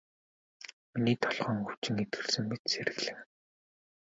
[0.93, 3.19] Миний толгойн өвчин эдгэрсэн мэт сэргэлэн.